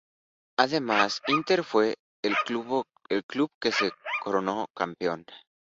Además 0.57 1.21
Inter 1.27 1.63
fue 1.63 1.93
el 2.23 2.35
club 2.43 2.87
que 3.61 3.71
se 3.71 3.91
coronó 4.23 4.65
campeón. 4.75 5.27